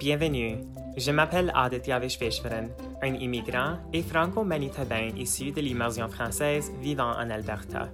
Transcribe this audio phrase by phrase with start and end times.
[0.00, 0.56] Bienvenue.
[0.96, 2.68] Je m'appelle Aditya Vishveshwaran,
[3.02, 7.90] un immigrant et franco-manitobain issu de l'immersion française vivant en Alberta.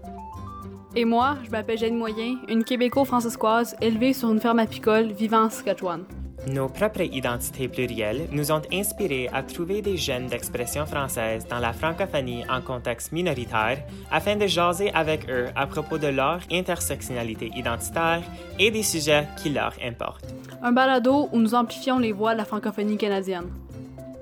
[0.95, 5.51] Et moi, je m'appelle Jeanne Moyen, une québéco-francescoise élevée sur une ferme apicole vivant en
[5.51, 6.05] Saskatchewan.
[6.47, 11.73] Nos propres identités plurielles nous ont inspirés à trouver des jeunes d'expression française dans la
[11.73, 13.83] francophonie en contexte minoritaire
[14.13, 18.23] afin de jaser avec eux à propos de leur intersectionnalité identitaire
[18.61, 20.33] et des sujets qui leur importent.
[20.67, 23.53] Un balado où nous amplifions les voix de la francophonie canadienne.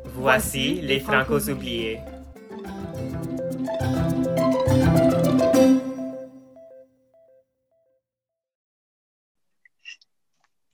[0.05, 2.01] Voici les Francos oubliés.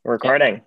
[0.05, 0.59] Recording.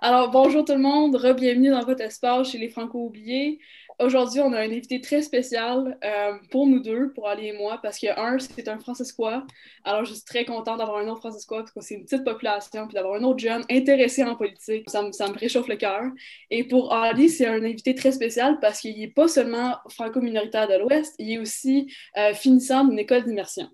[0.00, 3.60] Alors, bonjour tout le monde, re-bienvenue dans votre espace chez les Franco-oubliés.
[4.02, 7.78] Aujourd'hui, on a un invité très spécial euh, pour nous deux, pour Ali et moi,
[7.80, 9.46] parce que un, c'est un Francescois.
[9.84, 12.88] Alors, je suis très contente d'avoir un autre Francescois, parce que c'est une petite population,
[12.88, 14.90] puis d'avoir un autre jeune intéressé en politique.
[14.90, 16.02] Ça, me, ça me réchauffe le cœur.
[16.50, 20.78] Et pour Ali, c'est un invité très spécial parce qu'il n'est pas seulement franco-minoritaire de
[20.82, 23.68] l'Ouest, il est aussi euh, finissant d'une école d'immersion.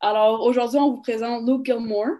[0.00, 2.16] Alors, aujourd'hui, on vous présente Luke Gilmore.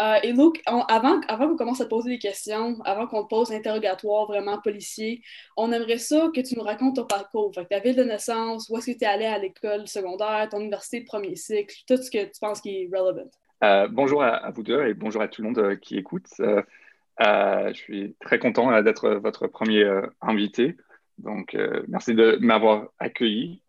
[0.00, 4.60] Euh, et Luke, avant, qu'on commence à poser des questions, avant qu'on pose l'interrogatoire vraiment
[4.60, 5.22] policier,
[5.56, 7.52] on aimerait ça que tu nous racontes ton parcours.
[7.70, 11.00] Ta ville de naissance, où est-ce que tu es allé à l'école secondaire, ton université
[11.00, 13.30] de premier cycle, tout ce que tu penses qui est relevant.
[13.62, 16.26] Euh, bonjour à, vous deux et bonjour à tout le monde euh, qui écoute.
[16.38, 19.88] je suis très content d'être votre premier
[20.20, 20.76] invité.
[21.18, 21.56] Donc,
[21.86, 23.62] merci de m'avoir accueilli.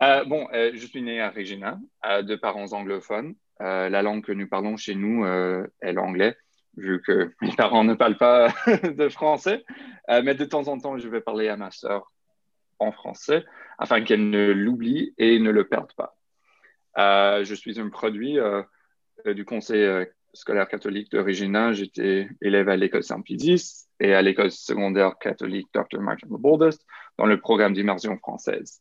[0.00, 3.36] bon, je suis né à Regina, de parents anglophones.
[3.60, 6.36] Euh, la langue que nous parlons chez nous euh, est l'anglais,
[6.76, 9.64] vu que mes parents ne parlent pas de français.
[10.08, 12.12] Euh, mais de temps en temps, je vais parler à ma sœur
[12.78, 13.44] en français
[13.78, 16.16] afin qu'elle ne l'oublie et ne le perde pas.
[17.42, 18.38] je suis un produit
[19.26, 21.72] du conseil scolaire catholique de Regina.
[21.72, 26.00] J'étais élève à l'école Saint-Pédis et à l'école secondaire catholique Dr.
[26.00, 26.86] Martin Boldest
[27.18, 28.80] dans le programme d'immersion française.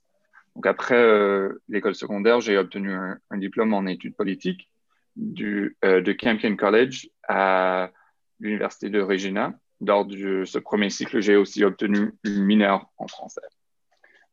[0.65, 4.70] Après euh, l'école secondaire, j'ai obtenu un, diplôme en études politiques
[5.15, 7.92] du, euh, de Campion College à
[8.39, 9.53] l'université de Regina.
[9.81, 13.42] Lors de ce premier cycle, j'ai aussi obtenu une mineure en français.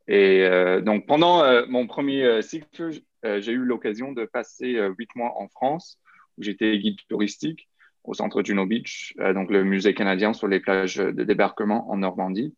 [0.08, 2.90] Et euh, donc pendant mon premier cycle,
[3.22, 6.00] j'ai eu l'occasion de passer huit mois en France,
[6.38, 7.68] où j'étais guide touristique
[8.04, 12.54] au centre Juno Beach, donc le musée canadien sur les plages de débarquement en Normandie.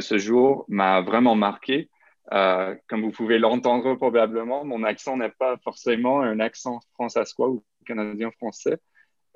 [0.00, 1.88] ce jour m'a vraiment marqué
[2.32, 7.64] euh, comme vous pouvez l'entendre probablement, mon accent n'est pas forcément un accent français-quoi ou
[7.86, 8.78] canadien-français.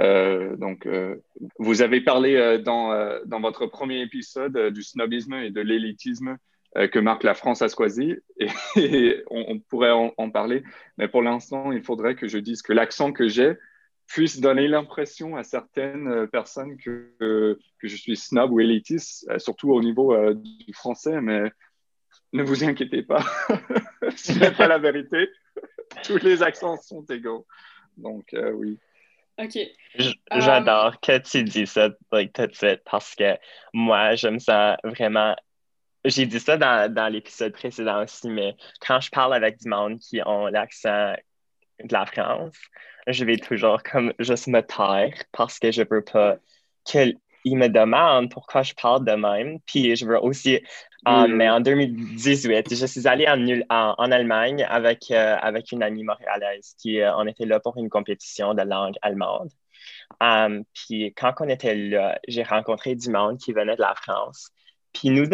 [0.03, 1.17] Euh, donc, euh,
[1.59, 6.37] vous avez parlé dans, dans, votre premier épisode du snobisme et de l'élitisme
[6.75, 10.63] que marque la France asquoisie, et, et on, pourrait en, parler,
[10.97, 13.55] mais pour l'instant, il faudrait que je dise que l'accent que j'ai
[14.07, 19.83] puisse donner l'impression à certaines personnes que, que je suis snob ou élitiste, surtout au
[19.83, 21.53] niveau du français, mais
[22.33, 23.25] ne vous inquiétez pas,
[24.17, 25.29] ce n'est pas la vérité.
[26.05, 27.47] Tous les accents sont égaux.
[27.97, 28.79] Donc, euh, oui.
[29.39, 29.59] OK.
[30.37, 33.37] J'adore que tu dis ça like, tout de suite parce que
[33.73, 35.37] moi, je me sens vraiment.
[36.05, 39.99] J'ai dit ça dans, dans l'épisode précédent aussi, mais quand je parle avec du monde
[40.01, 41.15] qui ont l'accent
[41.83, 42.57] de la France,
[43.07, 46.39] je vais toujours comme juste me taire parce que je veux pas
[47.43, 49.59] qu'ils me demandent pourquoi je parle de même.
[49.67, 50.61] Puis je veux aussi
[51.05, 56.05] ah, mais en 2018, je suis allée en, en, Allemagne avec, euh, avec une amie
[56.05, 59.51] montréalaise qui euh, on était là pour une compétition de langue allemande.
[60.21, 64.51] Um, puis quand on était là, j'ai rencontré du monde qui venait de la France.
[64.93, 65.27] Puis, nous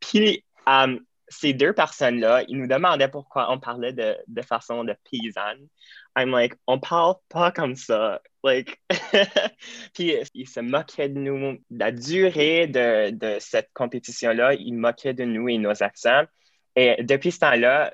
[0.00, 4.94] puis um, ces deux personnes-là, ils nous demandaient pourquoi on parlait de, de façon de
[5.10, 5.68] paysanne.
[6.16, 8.20] I'm like, on parle pas comme ça.
[8.44, 8.80] Like,
[9.94, 15.24] puis ils se moquaient de nous, la durée de, de cette compétition-là, ils moquaient de
[15.24, 16.24] nous et nos accents.
[16.76, 17.92] Et depuis ce temps-là,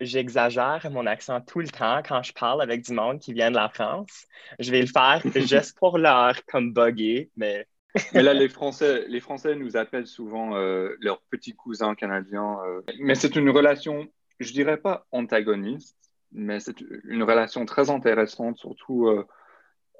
[0.00, 3.56] j'exagère mon accent tout le temps quand je parle avec du monde qui vient de
[3.56, 4.26] la France.
[4.58, 7.66] Je vais le faire juste pour leur comme bugger, mais
[8.14, 12.58] mais là, les Français, les Français nous appellent souvent euh, leurs petits cousins canadiens.
[12.66, 12.80] Euh.
[13.00, 14.08] Mais c'est une relation,
[14.40, 15.96] je dirais pas antagoniste,
[16.32, 19.08] mais c'est une relation très intéressante, surtout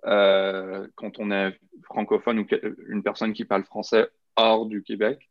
[0.07, 2.47] euh, quand on est francophone ou
[2.89, 5.29] une personne qui parle français hors du Québec.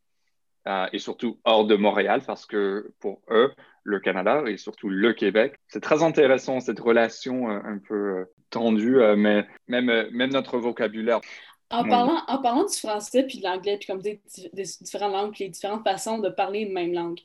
[0.93, 3.51] et surtout hors de Montréal, parce que pour eux,
[3.83, 9.47] le Canada et surtout le Québec, c'est très intéressant cette relation un peu tendue, mais
[9.67, 11.21] même, même notre vocabulaire
[11.71, 14.21] En, parlant, en parlant du français puis de l'anglais, puis comme des,
[14.53, 17.19] des, différentes langues, les différentes façons de parler une même langue,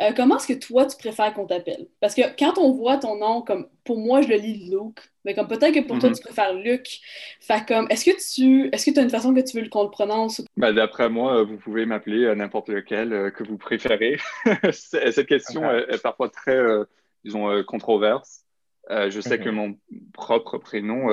[0.00, 1.86] euh, comment est-ce que toi, tu préfères qu'on t'appelle?
[2.00, 5.34] Parce que quand on voit ton nom, comme pour moi, je le lis Luke, mais
[5.34, 6.16] comme peut-être que pour toi, mhm.
[6.16, 7.00] tu préfères Luc.
[7.40, 9.84] Fait comme, est-ce que tu est-ce que tu as une façon que tu veux qu'on
[9.84, 10.42] le prononce?
[10.56, 14.18] Ben, D'après moi, euh, vous pouvez m'appeler à n'importe lequel euh, que vous préférez.
[14.72, 16.58] Cette question est, parfois très,
[17.24, 18.44] disons, controverse.
[18.90, 19.54] je sais que mhm.
[19.54, 19.76] mon
[20.12, 21.08] propre prénom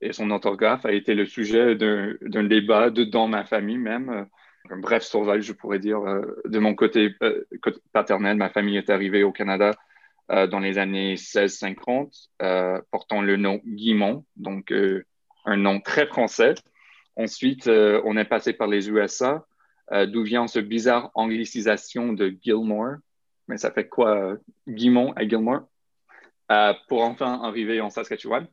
[0.00, 4.26] et son orthographe a été le sujet d'un débat dans ma famille même
[4.68, 7.44] un bref survol, je pourrais dire, euh, de mon côté, euh,
[7.92, 8.36] paternel.
[8.36, 9.72] Ma famille est arrivée au Canada
[10.30, 12.30] euh, dans les années 1650,
[12.90, 14.72] portant le nom Guimont, donc
[15.44, 16.54] un nom très français.
[17.16, 19.44] Ensuite, on est passé par les USA,
[20.06, 22.96] d'où vient ce bizarre anglicisation de Gilmore.
[23.48, 24.36] Mais ça fait quoi,
[24.68, 25.62] Guimont à Gilmore?
[26.88, 28.46] Pour enfin arriver en Saskatchewan.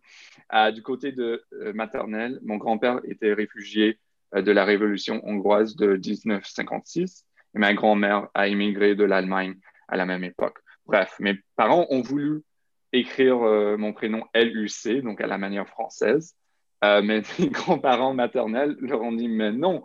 [0.74, 4.00] du côté de maternel, mon grand-père était réfugié
[4.36, 9.56] euh, de la révolution hongroise de 1956 et ma grand-mère a immigré de l'Allemagne
[9.88, 10.58] à la même époque.
[10.86, 12.44] Bref, mes parents ont voulu
[12.92, 16.36] écrire euh, mon prénom LUC, donc à la manière française,
[16.84, 19.82] euh, mais mes grands-parents maternels leur ont dit, mais non,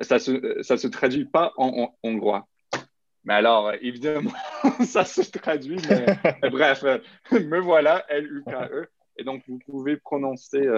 [0.00, 2.48] ça ne se, ça se traduit pas en, hongrois.
[3.24, 4.32] Mais alors, évidemment,
[4.84, 6.84] ça se traduit, mais, bref,
[7.32, 8.86] me voilà, L-U-K-E.
[9.16, 10.68] Et donc, vous pouvez prononcer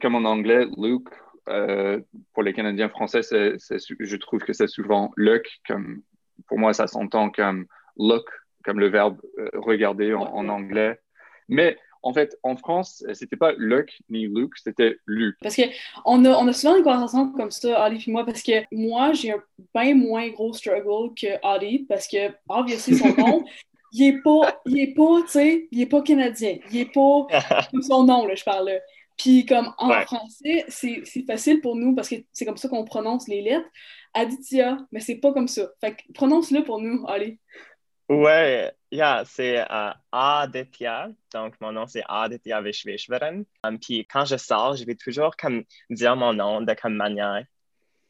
[0.00, 1.08] comme en anglais, Luke
[1.48, 2.00] euh,
[2.34, 5.44] pour les Canadiens français, je trouve que c'est souvent look.
[5.66, 6.02] Comme,
[6.46, 8.26] pour moi, ça s'entend comme look,
[8.64, 11.00] comme le verbe euh, regarder en, anglais.
[11.48, 15.36] Mais en fait, en France, c'était pas look ni look, c'était Luc.
[15.40, 18.52] Parce qu'on a, on a souvent une conversation comme ça, Ali et moi, parce que
[18.72, 19.42] moi, j'ai un
[19.74, 23.44] bien moins gros struggle que Ali, parce que, obviously, son nom,
[23.92, 26.58] il est pas, il est pas, tu sais, il est pas canadien.
[26.70, 27.26] Il est pas,
[27.82, 28.78] son nom, là, je parle là.
[29.18, 33.28] Puis comme en français, c'est facile pour nous parce que c'est comme ça qu'on prononce
[33.28, 33.68] les lettres.
[34.14, 35.70] Aditya, mais c'est pas comme ça.
[35.80, 37.38] Fait que prononce-le pour nous, allez.
[38.08, 41.08] Ouais, yeah, c'est euh, Aditya.
[41.32, 43.42] Donc, mon nom, c'est Aditya Vishveshwaran.
[43.64, 47.44] Um, puis quand je sors, je vais toujours comme dire mon nom de comme manière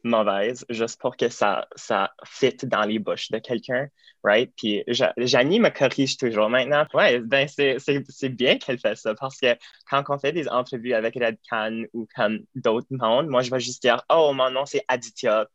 [0.03, 3.87] mauvaise juste pour que ça, ça fit dans les bouches de quelqu'un,
[4.23, 4.51] right?
[4.57, 4.83] Puis
[5.17, 6.85] Janie me corrige toujours maintenant.
[6.93, 9.55] Ouais, ben c'est bien qu'elle fait ça parce que
[9.89, 12.07] quand on fait des entrevues avec Red Can ou
[12.55, 15.47] d'autres mondes, moi je vais juste dire Oh, mon nom c'est Aditya.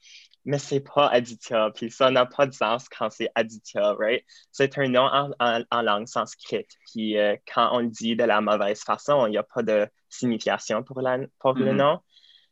[0.44, 4.24] Mais c'est pas Aditya, puis ça n'a pas de sens quand c'est Aditya, right?
[4.50, 5.30] C'est un nom en,
[5.70, 9.36] en, langue sanskrit, puis euh, quand on le dit de la mauvaise façon, il n'y
[9.38, 11.76] a pas de signification pour, la, pour le mm-hmm.
[11.76, 12.00] nom.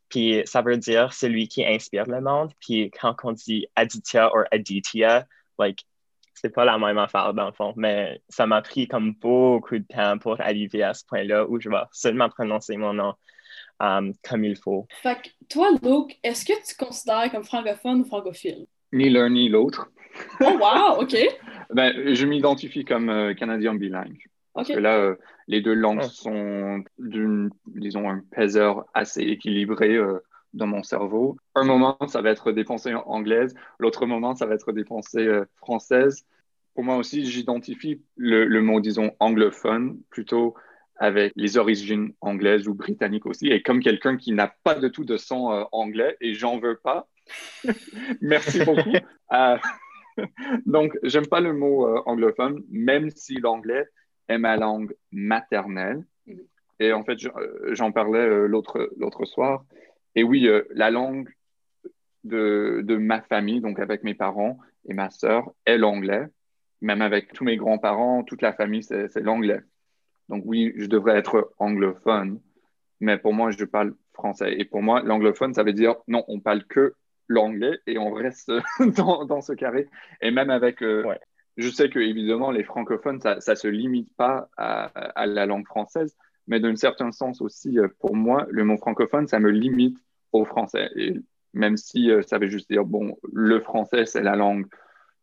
[0.09, 2.51] Puis ça veut dire celui qui inspire le monde.
[2.61, 5.25] Puis quand on dit Aditya ou Aditya,
[5.59, 5.85] like,
[6.33, 7.73] c'est pas la même affaire dans le fond.
[7.75, 11.69] Mais ça m'a pris comme beaucoup de temps pour arriver à ce point-là où je
[11.69, 13.15] vais seulement prononcer mon nom
[13.79, 14.85] um, comme il faut.
[15.01, 18.67] Fait que toi, Luke, est-ce que tu te considères comme francophone ou francophile?
[18.91, 19.89] Ni l'un ni l'autre.
[20.41, 21.15] Oh wow, OK.
[21.73, 24.23] ben, je m'identifie comme euh, canadien bilingue.
[24.53, 25.15] Parce que là, euh,
[25.47, 30.17] les deux langues sont d'une, disons, un peseur assez équilibré euh,
[30.53, 31.37] dans mon cerveau.
[31.53, 35.27] Un moment, ça va être des pensées anglaises, l'autre moment, ça va être des pensées
[35.27, 36.25] euh, françaises.
[36.73, 40.55] Pour moi aussi, j'identifie le, mot, disons, anglophone plutôt
[40.99, 45.05] avec les origines anglaises ou britanniques aussi, et comme quelqu'un qui n'a pas de tout
[45.05, 47.07] de son anglais, et j'en veux pas.
[48.21, 48.93] Merci beaucoup.
[50.65, 53.85] donc, j'aime pas le mot anglophone, même si l'anglais
[54.27, 56.03] est ma langue maternelle.
[56.27, 56.45] Mm-hmm.
[56.79, 59.65] Et en fait, euh, j'en parlais euh, l'autre soir.
[60.15, 61.29] Et oui, euh, la langue
[62.23, 66.25] de, de, ma famille, donc avec mes parents et ma sœur, est l'anglais.
[66.81, 69.61] Même avec tous mes grands-parents, toute la famille, c'est l'anglais.
[70.29, 72.39] Donc oui, je devrais être anglophone,
[72.99, 74.55] mais pour moi, je parle français.
[74.57, 76.93] Et pour moi, l'anglophone, ça veut dire non, on parle que
[77.27, 78.51] l'anglais et on reste
[78.97, 79.87] dans, dans, ce carré.
[80.21, 80.81] Et même avec
[81.57, 86.15] je sais que évidemment les francophones, ça ne se limite pas à, la langue française,
[86.45, 89.97] mais d'un certain sens aussi, euh, pour moi, le mot francophone, ça me limite
[90.31, 90.89] au français.
[90.95, 91.15] Et
[91.53, 94.67] même si euh, ça veut juste dire, bon, le français, c'est la langue,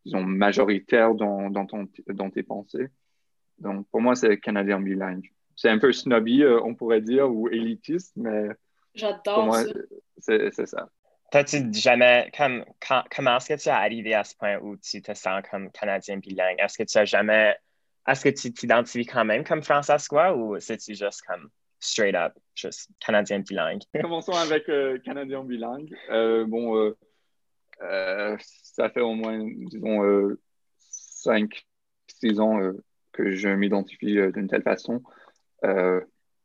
[0.05, 1.67] disons, majoritaire dans, dans,
[2.09, 2.89] dans tes pensées.
[3.59, 5.31] Donc, pour moi, c'est canadien bilingue.
[5.57, 8.49] C'est un peu snobby, euh, on pourrait dire, ou élitiste, mais.
[8.95, 9.65] J'adore ça.
[10.19, 10.89] C'est ça.
[11.35, 12.65] T'as-tu jamais, comme,
[13.11, 16.19] comment est-ce que tu es arrivé à ce point où tu te sens comme Canadien
[16.19, 16.61] bilingue?
[16.61, 17.57] Est-ce que tu as jamais,
[18.07, 22.89] est-ce que tu t'identifies quand même comme françaiscois ou c'est-tu juste comme straight up, juste
[23.05, 23.83] Canadien bilingue?
[24.01, 25.93] Commençons avec euh, Canadien bilingue.
[26.11, 26.95] Euh, bon,
[27.83, 30.37] euh, ça fait au moins, disons,
[30.79, 31.67] 5,
[32.21, 32.61] 6 ans
[33.15, 35.03] que je m'identifie d'une telle façon,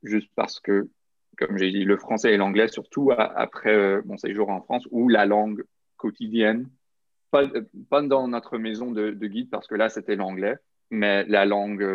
[0.04, 0.88] juste parce que
[1.38, 5.26] comme j'ai dit, le français et l'anglais, surtout après mon séjour en France, où la
[5.26, 5.64] langue
[5.96, 6.70] quotidienne,
[7.32, 10.58] pas, dans notre maison de, guide, parce que là, c'était l'anglais,
[10.90, 11.88] mais la langue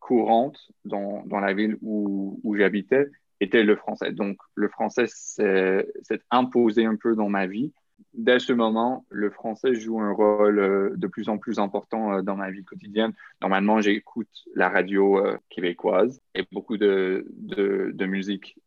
[0.00, 3.06] courante dans, la ville où, où j'habitais
[3.40, 4.12] était le français.
[4.12, 7.72] Donc, le français s'est imposé un peu dans ma vie
[8.14, 12.22] dès ce moment, le français joue un rôle euh, de plus en plus important euh,
[12.22, 13.12] dans ma vie quotidienne.
[13.40, 18.58] Normalement, j'écoute la radio euh, québécoise et beaucoup de, de, musique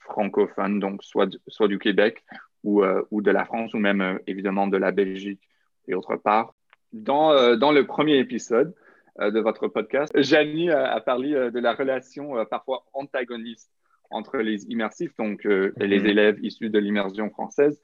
[0.00, 2.24] francophone, donc soit, soit du Québec
[2.64, 5.40] ou, ou de la France ou même évidemment de la Belgique
[5.88, 6.54] et autre part.
[6.92, 8.74] Dans, dans le premier épisode
[9.18, 13.70] de votre podcast, Janie a, parlé de la relation parfois antagoniste
[14.10, 16.06] entre les immersifs, donc les mm-hmm.
[16.06, 17.80] élèves issus de l'immersion française,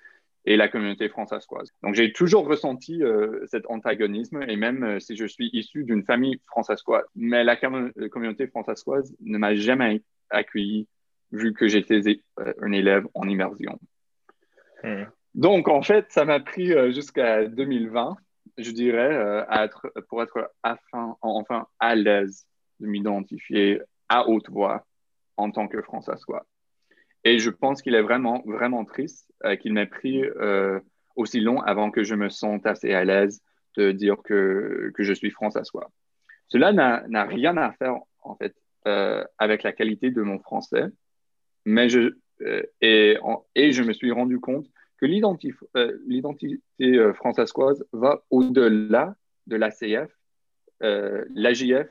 [0.48, 1.70] et la communauté françaiscoise.
[1.82, 6.02] Donc j'ai toujours ressenti euh, cet antagonisme et même euh, si je suis issu d'une
[6.02, 10.88] famille françaiscoise, mais la communauté françaiscoise ne m'a jamais accueilli
[11.32, 12.00] vu que j'étais
[12.40, 13.78] euh, un élève en immersion.
[14.82, 15.04] Hmm.
[15.34, 18.16] Donc en fait, ça m'a pris jusqu'à 2020,
[18.56, 22.46] je dirais, à être, pour être enfin à l'aise
[22.80, 24.86] de m'identifier à haute voix
[25.36, 26.46] en tant que françaiscois.
[27.24, 30.80] Et je pense qu'il est vraiment, vraiment triste euh, qu'il m'ait pris euh,
[31.16, 33.42] aussi long avant que je me sente assez à l'aise
[33.76, 35.62] de dire que, que je suis français
[36.48, 38.54] Cela n'a rien à faire, en fait,
[38.86, 40.86] euh, avec la qualité de mon français,
[41.64, 42.14] mais je,
[42.80, 43.18] et,
[43.56, 46.60] je me suis rendu compte que l'identité
[47.14, 49.14] françaiscoise va au-delà
[49.46, 50.10] de l'ACF,
[50.80, 51.88] l'AJF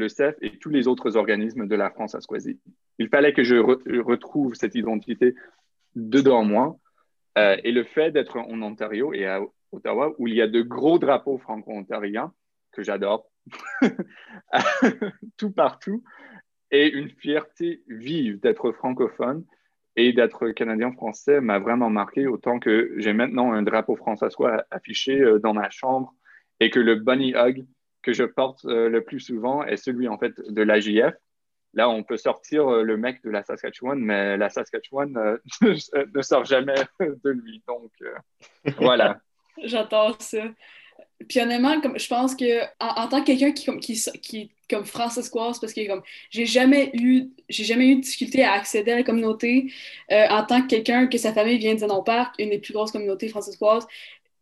[0.00, 2.58] le CEF et tous les autres organismes de la France Asquasie.
[3.00, 5.34] Il fallait que je, retrouve cette identité
[5.96, 6.78] dedans moi.
[7.38, 9.40] Euh, et le fait d'être en Ontario et à
[9.72, 12.34] Ottawa, où il y a de gros drapeaux franco-ontariens,
[12.72, 13.30] que j'adore,
[15.38, 16.04] tout partout,
[16.70, 19.46] et une fierté vive d'être francophone
[19.96, 24.26] et d'être canadien-français m'a vraiment marqué, autant que j'ai maintenant un drapeau français
[24.70, 26.14] affiché euh, dans ma chambre
[26.60, 27.66] et que le bunny hug
[28.02, 31.14] que je porte euh, le plus souvent est celui en fait de l'AJF.
[31.74, 35.36] Là, on peut sortir euh, le mec de la Saskatchewan, mais la Saskatchewan euh,
[36.14, 37.62] ne sort jamais de lui.
[37.66, 37.92] Donc,
[38.78, 39.20] voilà.
[39.62, 40.42] J'entends ça.
[41.28, 43.80] Puis honnêtement, comme, je pense que tant que quelqu'un qui, comme,
[44.68, 48.92] comme francescoise, parce que comme j'ai jamais eu j'ai jamais eu de difficulté à accéder
[48.92, 49.70] à la communauté
[50.08, 53.28] en tant que quelqu'un que sa famille vient de Zenon-Parc, une des plus grosses communautés
[53.28, 53.86] francescoises,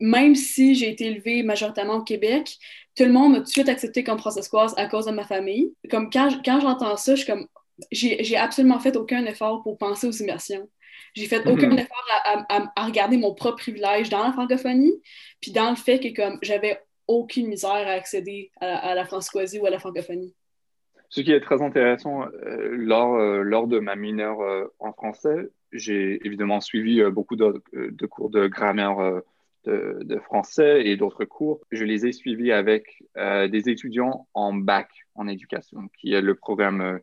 [0.00, 2.56] même si j'ai été élevée majoritairement au Québec,
[2.96, 5.72] tout le monde m'a tout de suite accepté comme francescoise à cause de ma famille.
[5.90, 7.46] Comme quand, quand j'entends ça, je suis comme
[7.92, 10.68] j'ai absolument fait aucun effort pour penser aux immersions.
[11.14, 11.78] J'ai fait aucun mhm.
[11.78, 15.00] effort à, à, regarder mon propre privilège dans la francophonie,
[15.40, 19.66] puis dans le fait que comme j'avais aucune misère à accéder à, la francoisie ou
[19.66, 20.34] à la francophonie.
[21.08, 25.48] Ce qui est très intéressant, euh, lors, euh, lors de ma mineure euh, en français,
[25.72, 29.22] j'ai évidemment suivi beaucoup de, de, cours de grammaire
[29.68, 31.60] de, français et d'autres cours.
[31.70, 36.34] Je les ai suivis avec euh, des étudiants en bac en éducation, qui est le
[36.34, 36.98] programme euh,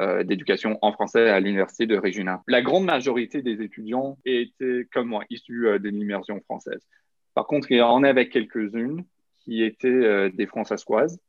[0.00, 2.42] euh, d'éducation en français à l'Université de Regina.
[2.48, 6.86] La grande majorité des étudiants étaient, comme moi, issus de l'immersion française.
[7.34, 9.04] Par contre, il y en avait quelques-unes
[9.38, 11.20] qui étaient des françaisoises,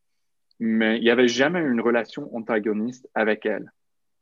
[0.59, 3.71] mais il n'y avait jamais une relation antagoniste avec elles.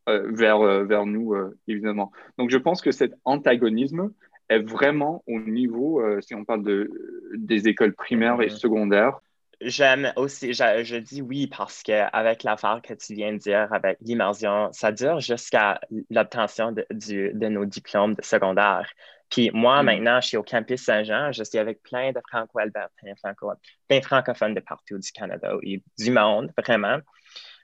[0.07, 1.35] vers, vers nous,
[1.67, 2.11] évidemment.
[2.37, 4.11] Donc, je pense que cet antagonisme
[4.49, 6.91] est vraiment au niveau, euh, si on parle de,
[7.35, 9.19] des écoles primaires et secondaires.
[9.61, 14.69] J'aime aussi, je, dis oui parce qu'avec l'affaire que tu viens de dire avec l'immersion,
[14.71, 18.89] ça dure jusqu'à l'obtention de, de, nos diplômes de secondaire.
[19.29, 19.85] Puis moi, mm.
[19.85, 23.51] maintenant, je suis au campus Saint-Jean, je suis avec plein de franco-albertains, franco
[23.89, 26.99] plein francophones de partout du Canada et du monde, vraiment.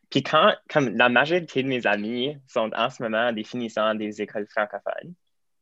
[0.10, 4.22] Puis quand, comme la majorité de mes amis sont en ce moment des finissants des
[4.22, 5.14] écoles francophones,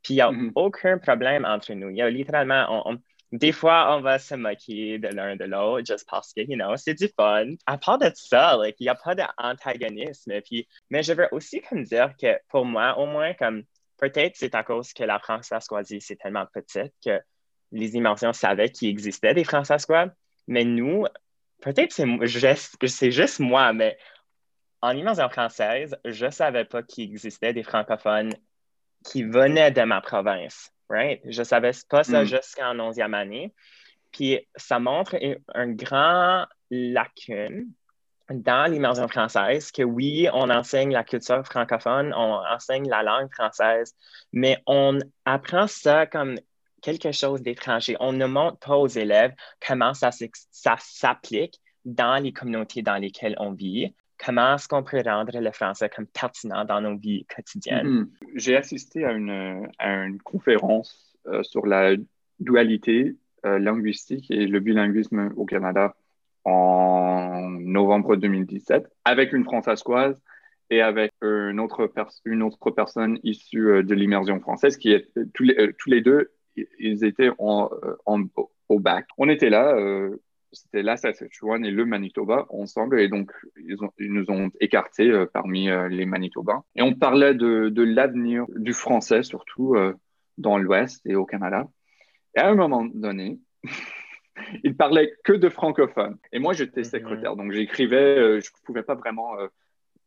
[0.03, 0.51] puis il n'y a mm-hmm.
[0.55, 1.89] aucun problème entre nous.
[1.89, 2.85] Il y a littéralement,
[3.31, 6.75] des fois, on va se moquer de l'un de l'autre juste parce que, you know,
[6.75, 7.47] c'est du fun.
[7.65, 10.39] À part de ça, il n'y a pas d'antagonisme.
[10.41, 13.63] Puis, mais je veux aussi comme dire que pour moi, au moins, comme
[13.97, 17.19] peut-être c'est à cause que la France asquoisie, c'est tellement petite que
[17.71, 20.07] les immersions savaient qu'il existait des François,
[20.47, 21.05] mais nous,
[21.61, 22.75] peut-être c'est juste,
[23.09, 23.97] juste moi, mais
[24.81, 28.33] en immersion française, je ne savais pas qu'il existait des francophones
[29.03, 31.21] qui venait de ma province, right?
[31.25, 32.25] Je savais pas ça mm.
[32.25, 33.53] jusqu'en 11e année.
[34.11, 35.17] Puis ça montre
[35.53, 37.71] un grand lacune
[38.29, 43.95] dans l'immersion française que oui, on enseigne la culture francophone, on enseigne la langue française,
[44.31, 46.35] mais on apprend ça comme
[46.81, 47.97] quelque chose d'étranger.
[47.99, 49.33] On ne montre pas aux élèves
[49.65, 50.11] comment ça,
[50.51, 53.93] ça s'applique dans les communautés dans lesquelles on vit
[54.25, 57.87] comment est-ce qu'on peut rendre le français comme pertinent dans nos vies quotidiennes?
[57.87, 58.27] Mm-hmm.
[58.35, 61.95] J'ai assisté à une, conférence euh, sur la
[62.39, 63.15] dualité
[63.45, 65.95] euh, linguistique et le bilinguisme au Canada
[66.45, 70.19] en novembre 2017 avec une françaiscoise
[70.69, 71.87] et avec une autre,
[72.71, 76.31] personne issue euh, de l'immersion française qui est tous les, deux
[76.77, 77.69] ils étaient en,
[78.05, 78.23] en,
[78.69, 79.07] au bac.
[79.17, 79.75] On était là,
[80.53, 85.69] c'était la Saskatchewan et le Manitoba ensemble, et donc ils, nous ont écartés euh, parmi
[85.69, 86.63] euh, les Manitobains.
[86.75, 89.93] Et on parlait de, l'avenir du français, surtout euh,
[90.37, 91.67] dans l'Ouest et au Canada.
[92.35, 93.39] Et à un moment donné,
[94.63, 96.17] ils parlaient que de francophones.
[96.31, 96.85] Et moi, j'étais mhm.
[96.85, 99.35] secrétaire, donc j'écrivais, je ne pouvais pas vraiment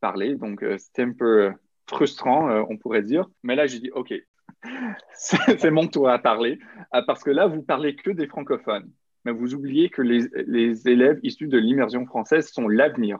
[0.00, 1.52] parler, donc c'était un peu
[1.88, 3.28] frustrant, on pourrait dire.
[3.42, 4.14] Mais là, j'ai dit, OK,
[5.12, 6.58] c'est mon tour à parler,
[7.06, 8.90] parce que là, vous parlez que des francophones
[9.26, 13.18] mais vous oubliez que les, élèves issus de l'immersion française sont l'avenir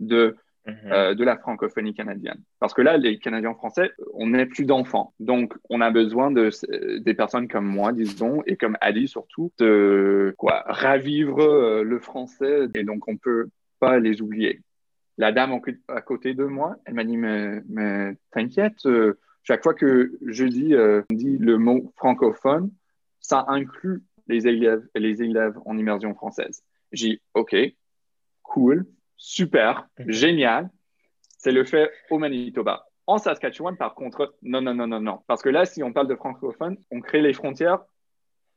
[0.00, 0.74] de, mhm.
[0.86, 2.42] euh, de la francophonie canadienne.
[2.58, 5.14] Parce que là, les Canadiens français, on n'est plus d'enfants.
[5.20, 6.50] Donc, on a besoin de,
[6.98, 12.66] des personnes comme moi, disons, et comme Ali surtout, de quoi, ravivre euh, le français.
[12.74, 14.60] Et donc, on ne peut pas les oublier.
[15.18, 19.74] La dame à côté de moi, elle m'a dit, mais, mais t'inquiète, euh, chaque fois
[19.74, 20.74] que je dis,
[21.10, 22.72] dis le mot francophone,
[23.20, 26.62] ça inclut les élèves, les élèves en immersion française.
[26.92, 27.56] J'ai dit, OK,
[28.42, 30.70] cool, super, génial.
[31.38, 32.86] C'est le fait au Manitoba.
[33.06, 35.20] En Saskatchewan, par contre, non, non, non, non, non.
[35.26, 37.80] Parce que là, si on parle de francophone, on crée les frontières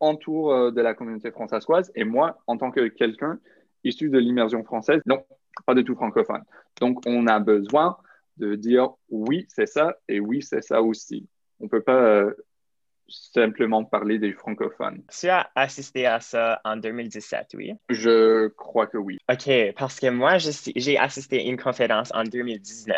[0.01, 1.91] autour euh, de la communauté française.
[1.95, 3.39] Et moi, en tant que quelqu'un
[3.83, 5.23] issu de l'immersion française, non,
[5.65, 6.43] pas du tout francophone.
[6.79, 7.97] Donc, on a besoin
[8.37, 11.27] de dire oui, c'est ça et oui, c'est ça aussi.
[11.59, 12.33] On ne peut pas euh,
[13.11, 15.03] simplement parler des francophones.
[15.07, 17.73] Tu as assisté à ça en 2017, oui?
[17.89, 19.17] Je crois que oui.
[19.29, 22.95] OK, parce que moi, j'ai assisté à une conférence en 2019,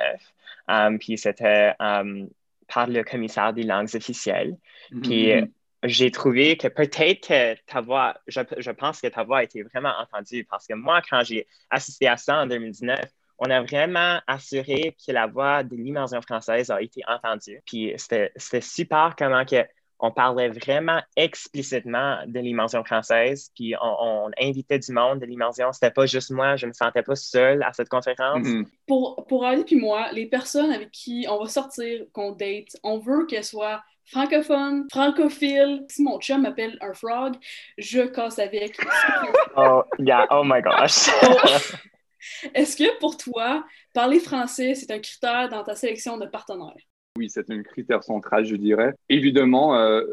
[0.67, 2.29] um, puis c'était um,
[2.73, 4.57] par le commissaire des langues officielles.
[4.91, 5.01] Mm-hmm.
[5.01, 5.51] Puis
[5.83, 9.63] j'ai trouvé que peut-être que ta voix, je, je pense que ta voix a été
[9.63, 12.99] vraiment entendue, parce que moi, quand j'ai assisté à ça en 2019,
[13.39, 17.61] on a vraiment assuré que la voix de l'immersion française a été entendue.
[17.65, 19.65] Puis c'était super comment que
[20.03, 25.71] on parlait vraiment explicitement de l'immersion française, puis on, invitait du monde de l'immersion.
[25.71, 28.45] C'était pas juste moi, je me sentais pas seule à cette conférence.
[28.45, 28.65] Mm-hmm.
[28.85, 32.99] Pour, pour Ali puis moi, les personnes avec qui on va sortir, qu'on date, on
[32.99, 35.85] veut qu'elles soient francophones, francophiles.
[35.87, 37.35] Si mon chum m'appelle un frog,
[37.77, 38.77] je casse avec.
[39.55, 41.09] oh, yeah, oh my gosh.
[42.53, 43.63] Est-ce que pour toi,
[43.93, 46.75] parler français, c'est un critère dans ta sélection de partenaires?
[47.15, 48.95] Oui, c'est un critère central, je dirais.
[49.07, 50.03] Évidemment, euh,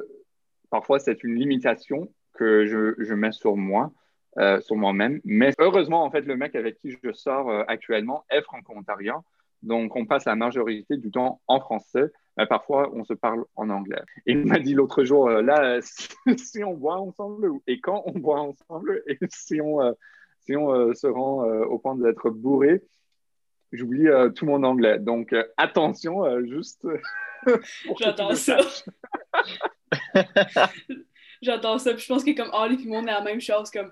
[0.68, 3.90] parfois, c'est une limitation que je, mets sur moi,
[4.36, 5.18] euh, sur moi-même.
[5.24, 9.24] Mais heureusement, en fait, le mec avec qui je sors euh, actuellement est franco-ontarien.
[9.62, 13.70] Donc, on passe la majorité du temps en français, mais parfois, on se parle en
[13.70, 14.02] anglais.
[14.26, 15.80] Il m'a dit l'autre jour, là,
[16.36, 19.94] si, on boit ensemble, et quand on boit ensemble, et si on,
[20.40, 22.82] si on se rend au point d'être bourré,
[23.72, 24.98] j'oublie euh, tout mon anglais.
[24.98, 26.86] Donc, euh, attention, euh, juste.
[28.00, 28.58] J'attends ça.
[31.42, 31.94] J'attends ça.
[31.94, 33.70] Puis je pense que comme Ali et moi, on est la même chose.
[33.70, 33.90] Comme,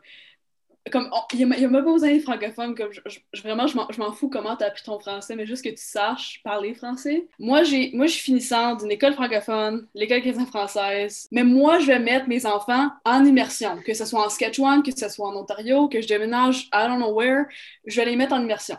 [0.92, 2.74] comme il n'y a, même pas besoin d'être francophone.
[2.74, 5.70] Comme, je, vraiment, je m'en fous comment tu as appris ton français, mais juste que
[5.70, 7.26] tu saches parler français.
[7.38, 11.26] Moi, j'ai, moi je suis finissante d'une école francophone, l'école chrétienne française.
[11.30, 14.90] Mais moi, je vais mettre mes enfants en immersion, que ce soit en Saskatchewan, que
[14.90, 17.46] ce soit en Ontario, que je déménage I don't know where.
[17.86, 18.76] Je vais les mettre en immersion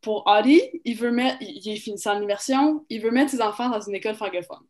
[0.00, 3.68] pour Audi, il veut mettre, il est fini en immersion, il veut mettre ses enfants
[3.68, 4.64] dans une école francophone.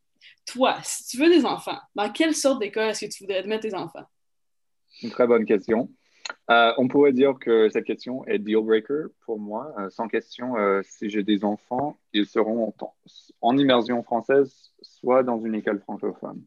[0.47, 3.69] Toi, si tu veux des enfants, dans quelle sorte d'école est-ce que tu voudrais mettre
[3.69, 4.07] tes enfants?
[5.03, 5.91] Une très bonne question.
[6.51, 9.75] Euh, on pourrait dire que cette question est deal breaker pour moi.
[9.79, 12.75] Euh, sans question, euh, si j'ai des enfants, ils seront
[13.41, 16.43] en, immersion française, soit dans une école francophone.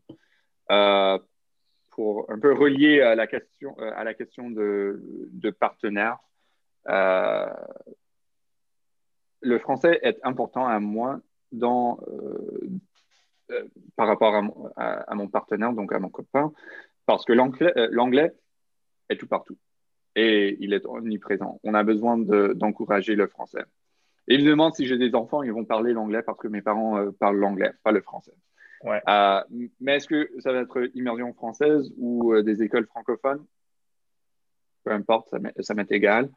[1.92, 6.20] pour un peu relier à la question, à la question de, de partenaires,
[9.42, 11.20] le français est important à moi
[11.52, 12.70] dans, euh,
[13.52, 13.64] euh,
[13.96, 14.36] par rapport
[14.78, 16.52] à, mon partenaire, donc à mon copain,
[17.06, 18.34] parce que euh, l'anglais
[19.10, 19.58] est tout partout
[20.16, 21.60] et il est omniprésent.
[21.64, 23.64] On a besoin d'encourager le français.
[24.28, 27.72] Évidemment, si j'ai des enfants, ils vont parler l'anglais parce que mes parents parlent l'anglais,
[27.84, 28.34] pas le français.
[28.84, 33.46] mais est-ce que ça va être immersion française ou des écoles francophones?
[34.84, 36.30] Peu importe, ça m'est égal.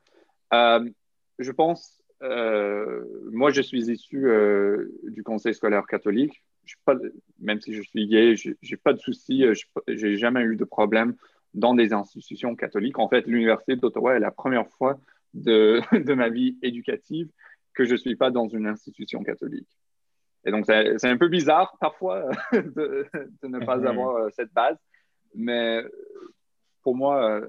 [0.52, 6.42] je pense euh, moi, je suis issu euh, du conseil scolaire catholique.
[6.84, 6.96] Pas,
[7.40, 9.52] même si je suis gay, je n'ai pas de soucis, euh,
[9.88, 11.14] j'ai jamais eu de problème
[11.52, 12.98] dans des institutions catholiques.
[12.98, 14.98] En fait, l'Université d'Ottawa est la première fois
[15.34, 17.28] de, de, ma vie éducative
[17.74, 19.68] que je ne suis pas dans une institution catholique.
[20.46, 23.06] Et donc, c'est un peu bizarre parfois de,
[23.42, 23.86] ne pas mhm.
[23.86, 24.76] avoir cette base,
[25.34, 25.82] mais
[26.82, 27.42] pour moi,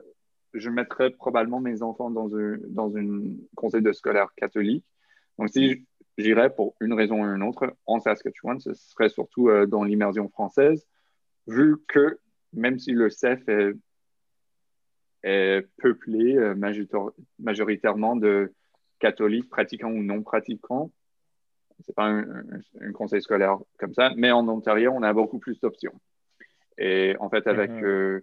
[0.56, 4.86] je mettrais probablement mes enfants dans un, dans une conseil de scolaire catholique.
[5.38, 5.86] Donc, si
[6.18, 10.30] j'irais pour une raison ou une autre en Saskatchewan, ce serait surtout euh, dans l'immersion
[10.30, 10.88] française,
[11.48, 12.20] vu que
[12.54, 13.74] même si le CEF est,
[15.24, 16.38] est peuplé
[17.40, 18.54] majoritairement de
[19.00, 20.90] catholiques pratiquants ou non pratiquants,
[21.82, 26.00] c'est pas un, conseil scolaire comme ça, mais en Ontario, on a beaucoup plus d'options.
[26.78, 27.84] Et en fait, avec mhm.
[27.84, 28.22] euh,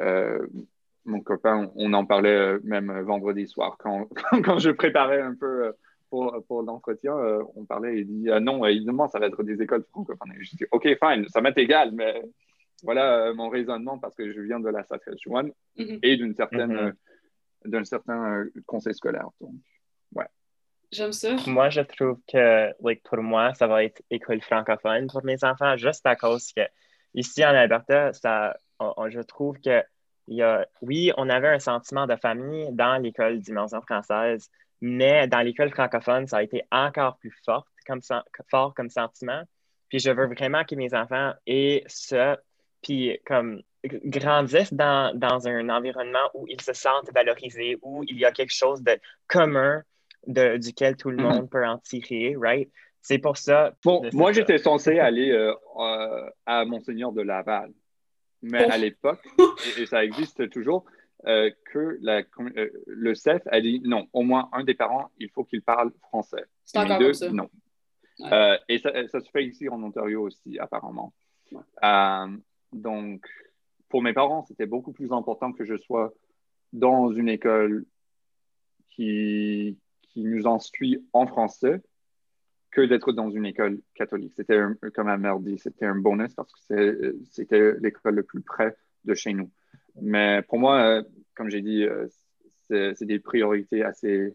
[0.00, 0.46] euh,
[1.04, 4.08] mon copain, on en parlait euh, même vendredi soir quand,
[4.44, 5.72] quand je préparais un peu
[6.10, 7.14] pour, pour l'entretien.
[7.56, 10.32] on parlait, il dit ah non, évidemment, ça va être des écoles francophones.
[10.40, 12.22] je dis ok, fine, ça m'est égal, mais
[12.82, 15.98] voilà mon raisonnement parce que je viens de la Saskatchewan mhm.
[16.02, 16.94] et d'une certaine, mhm.
[17.64, 19.28] d'un certain conseil scolaire.
[19.40, 19.54] Donc,
[20.14, 20.26] ouais.
[20.90, 21.36] J'aime ça.
[21.46, 25.76] Moi, je trouve que, like, pour moi, ça va être école francophone pour mes enfants,
[25.78, 26.62] juste à cause que
[27.14, 29.82] ici en Alberta, ça, je trouve que
[30.32, 35.28] il y a, oui, on avait un sentiment de famille dans l'école d'immersion française, mais
[35.28, 38.00] dans l'école francophone, ça a été encore plus fort comme,
[38.50, 39.42] fort comme sentiment.
[39.88, 42.38] Puis je veux vraiment que mes enfants aient ça,
[42.82, 48.24] puis comme grandissent dans, dans un environnement où ils se sentent valorisés, où il y
[48.24, 49.82] a quelque chose de commun
[50.26, 51.24] duquel tout le mhm.
[51.24, 52.70] monde peut en tirer, right?
[53.02, 53.74] C'est pour ça.
[53.84, 57.72] Bon, moi, j'étais censé aller euh, euh, à Monseigneur de Laval.
[58.42, 59.24] Mais à l'époque,
[59.78, 60.84] et, ça existe toujours,
[61.26, 62.22] euh, que la,
[62.86, 66.44] le CEF a dit non, au moins un des parents, il faut qu'il parle français.
[66.64, 67.30] C'est encore deux, comme ça.
[67.30, 67.48] Non.
[68.68, 71.12] et ça, ça, se fait ici en Ontario aussi, apparemment.
[72.72, 73.26] donc,
[73.88, 76.12] pour mes parents, c'était beaucoup plus important que je sois
[76.72, 77.84] dans une école
[78.88, 81.82] qui, qui nous instruit en français
[82.72, 84.32] que d'être dans une école catholique.
[84.34, 84.58] C'était,
[84.94, 89.14] comme la mère dit, c'était un bonus parce que c'était l'école le plus près de
[89.14, 89.50] chez nous.
[90.00, 91.02] Mais pour moi, euh,
[91.34, 92.08] comme j'ai dit, euh,
[92.68, 94.34] c'est, des priorités assez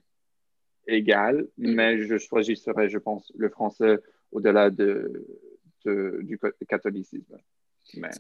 [0.88, 1.74] égales, mm.
[1.74, 3.98] mais je choisirais, je pense, le français
[4.32, 5.26] au-delà de,
[5.86, 7.38] du catholicisme.
[7.96, 8.12] Mais...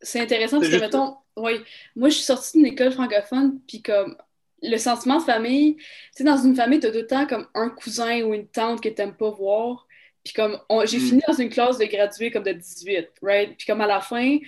[0.00, 1.60] C'est intéressant parce que, mettons, oui,
[1.96, 4.16] moi, je suis sortie d'une école francophone, puis comme
[4.62, 7.46] le sentiment de famille, tu sais, dans une famille, tu as tout le temps comme
[7.54, 9.86] un cousin ou une tante que tu n'aimes pas voir.
[10.24, 11.00] Puis comme, j'ai mm.
[11.00, 13.56] fini dans une classe de gradués comme de 18, right?
[13.56, 14.38] Puis comme à la fin,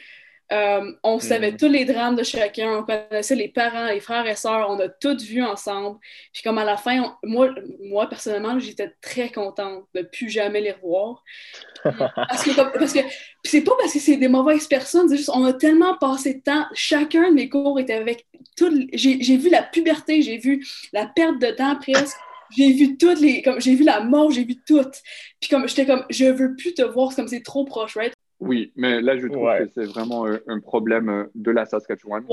[0.51, 1.57] euh, on savait mm.
[1.59, 4.89] tous les drames de chacun, on connaissait les parents, les frères et sœurs, on a
[4.89, 5.99] tout vu ensemble.
[6.33, 7.51] Puis comme à la fin, moi,
[7.83, 11.23] moi, personnellement, j'étais très contente de plus jamais les revoir.
[11.85, 13.01] parce que, parce que
[13.45, 16.41] c'est pas parce que c'est des mauvaises personnes, c'est juste on a tellement passé de
[16.41, 18.73] temps, chacun de mes cours était avec tout.
[18.93, 22.17] J'ai vu la puberté, j'ai vu la perte de temps presque.
[22.57, 23.43] J'ai vu toutes les.
[23.43, 24.91] Comme j'ai vu la mort, j'ai vu tout.
[25.39, 28.15] Puis comme j'étais comme je veux plus te voir, comme c'est trop proche, right?
[28.41, 32.25] Oui, mais là, je trouve que c'est vraiment un, problème euh, de la Saskatchewan.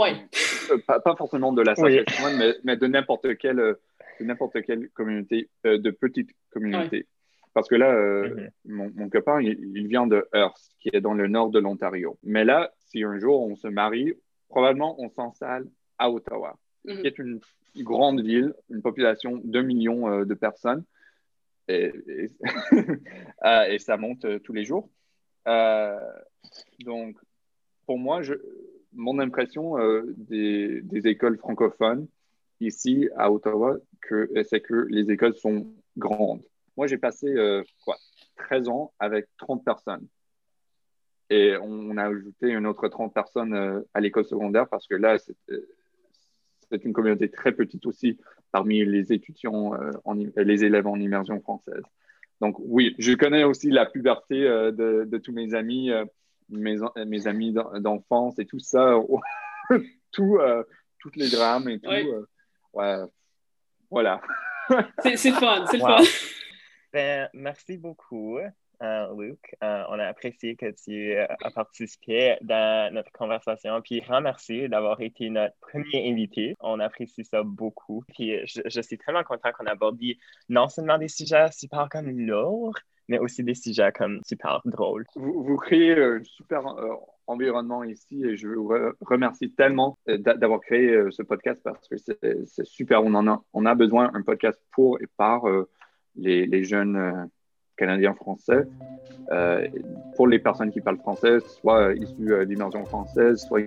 [0.71, 3.75] Euh, pas, forcément de la Saskatchewan, mais, de n'importe quelle,
[4.19, 7.07] n'importe quelle communauté, euh, de petite communauté.
[7.53, 8.27] Parce que là,
[8.65, 8.91] mhm.
[8.95, 12.19] mon, copain, il, vient de Hearst, qui est dans le nord de l'Ontario.
[12.21, 14.13] Mais là, si un jour on se marie,
[14.49, 15.65] probablement on s'installe
[15.97, 17.01] à Ottawa, mhm.
[17.01, 17.39] qui est une
[17.77, 20.83] grande ville, une population de 2 millions de personnes.
[21.67, 21.91] Et,
[23.69, 24.89] et ça monte tous les jours.
[25.47, 25.99] Euh,
[26.83, 27.17] donc,
[27.85, 28.21] pour moi,
[28.93, 32.07] mon impression euh, des, écoles francophones
[32.59, 33.77] ici à Ottawa,
[34.43, 36.43] c'est que les écoles sont grandes.
[36.77, 37.97] Moi, j'ai passé euh, quoi,
[38.37, 40.07] 13 ans avec 30 personnes.
[41.29, 46.85] Et on a ajouté une autre 30 personnes à l'école secondaire parce que là, c'est
[46.85, 48.19] une communauté très petite aussi
[48.51, 49.73] parmi les étudiants,
[50.35, 51.81] les élèves en immersion française.
[52.41, 56.05] Donc oui, je connais aussi la puberté euh, de, tous mes amis, euh,
[56.49, 58.99] mes, mes, amis d'enfance et tout ça,
[60.11, 60.63] tout, euh,
[60.99, 61.89] toutes les drames et tout.
[62.73, 62.97] ouais,
[63.89, 64.21] voilà.
[64.99, 65.97] c'est fun, c'est fun.
[66.91, 68.39] Ben, merci beaucoup.
[68.81, 69.55] Euh, Luke.
[69.63, 73.81] Euh, on a apprécié que tu euh, as participé dans notre conversation.
[73.81, 76.55] Puis, grand merci d'avoir été notre premier invité.
[76.59, 78.03] On apprécie ça beaucoup.
[78.13, 79.99] Puis, je, suis tellement content qu'on aborde
[80.49, 85.05] non seulement des sujets super comme lourds, mais aussi des sujets comme super drôles.
[85.15, 86.63] Vous, vous créez un super
[87.27, 93.03] environnement ici et je vous remercie tellement d'avoir créé ce podcast parce que c'est super.
[93.03, 95.43] On en a, on a besoin d'un podcast pour et par
[96.15, 97.29] les, les jeunes
[97.75, 98.63] canadien-français.
[99.31, 99.67] Euh,
[100.15, 103.63] pour les personnes qui parlent français, soit issues euh, d'immersion française, soit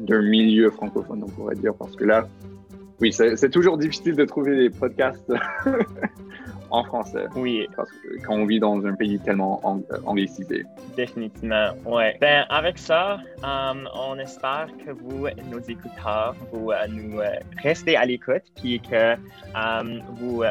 [0.00, 2.26] d'un milieu francophone, on pourrait dire, parce que là,
[3.00, 5.32] Oui, c'est toujours difficile de trouver des podcasts
[6.70, 7.26] en français.
[7.36, 7.68] Oui.
[7.76, 9.60] Parce que quand on vit dans un pays tellement
[10.06, 10.64] anglicisé.
[10.96, 12.04] Définitivement, oui.
[12.20, 17.20] Ben, avec ça, euh, on espère que vous, nos écouteurs, vous nous
[17.62, 19.14] restez à l'écoute puis que
[20.18, 20.42] vous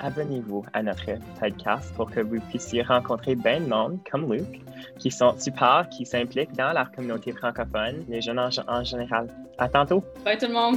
[0.00, 1.06] abonnez-vous à notre
[1.38, 4.60] podcast pour que vous puissiez rencontrer bien de monde comme Luc,
[4.98, 9.28] qui sont super, qui s'impliquent dans la communauté francophone, les jeunes en, en général.
[9.58, 10.04] À tantôt.
[10.24, 10.76] Bye tout le monde.